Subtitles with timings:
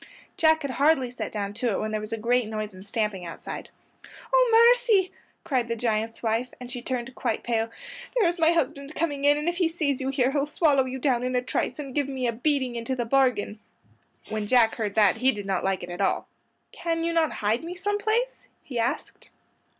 [0.35, 3.23] Jack had hardly set down to it when there was a great noise and stamping
[3.23, 3.69] outside.
[4.33, 5.11] "Oh, mercy!"
[5.43, 7.69] cried the giant's wife, and she turned quite pale.
[8.15, 11.21] "There's my husband coming in, and if he sees you here he'll swallow you down
[11.21, 13.59] in a trice, and give me a beating into the bargain."
[14.29, 16.27] When Jack heard that he did not like it at all.
[16.71, 19.29] "Can you not hide me some place?" he asked.